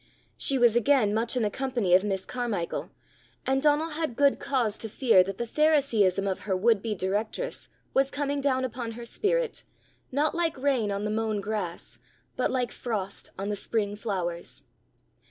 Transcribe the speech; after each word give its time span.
She 0.35 0.57
was 0.57 0.75
again 0.75 1.13
much 1.13 1.37
in 1.37 1.43
the 1.43 1.51
company 1.51 1.93
of 1.93 2.03
Miss 2.03 2.25
Carmichael, 2.25 2.89
and 3.45 3.61
Donal 3.61 3.89
had 3.89 4.15
good 4.15 4.39
cause 4.39 4.75
to 4.79 4.89
fear 4.89 5.23
that 5.23 5.37
the 5.37 5.45
pharisaism 5.45 6.27
of 6.27 6.39
her 6.39 6.57
would 6.57 6.81
be 6.81 6.95
directress 6.95 7.69
was 7.93 8.09
coming 8.09 8.41
down 8.41 8.65
upon 8.65 8.93
her 8.93 9.05
spirit, 9.05 9.63
not 10.11 10.33
like 10.33 10.57
rain 10.57 10.89
on 10.91 11.03
the 11.03 11.11
mown 11.11 11.39
grass, 11.39 11.99
but 12.35 12.49
like 12.49 12.71
frost 12.71 13.29
on 13.37 13.49
the 13.49 13.55
spring 13.55 13.95
flowers. 13.95 14.63